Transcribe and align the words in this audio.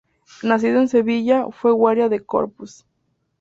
Nacido 0.41 0.79
en 0.81 0.87
Sevilla, 0.87 1.45
fue 1.51 1.71
guardia 1.73 2.09
de 2.09 2.25
corps. 2.25 2.87